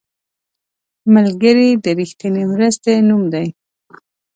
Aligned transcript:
ملګری 1.13 1.69
د 1.83 1.85
رښتینې 1.99 2.43
مرستې 2.53 2.93
نوم 3.07 3.23
دی 3.33 3.47